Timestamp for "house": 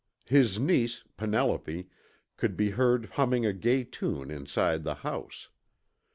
5.05-5.49